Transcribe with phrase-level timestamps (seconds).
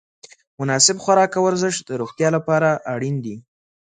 [0.59, 3.35] مناسب خوراک او ورزش د روغتیا لپاره اړین دي.